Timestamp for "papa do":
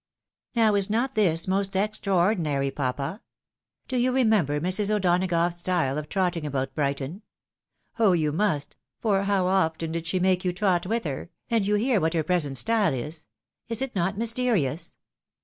2.71-3.97